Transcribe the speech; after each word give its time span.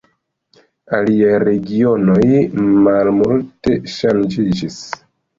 Aliaj 0.99 1.33
regionoj 1.43 2.23
malmulte 2.87 3.75
ŝanĝiĝis. 3.97 4.79